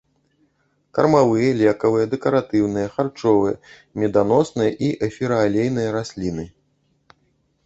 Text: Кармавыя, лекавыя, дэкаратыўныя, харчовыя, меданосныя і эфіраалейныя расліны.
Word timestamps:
Кармавыя, 0.97 1.49
лекавыя, 1.59 2.05
дэкаратыўныя, 2.13 2.87
харчовыя, 2.95 3.61
меданосныя 4.05 4.71
і 4.89 4.91
эфіраалейныя 5.11 5.89
расліны. 5.99 6.45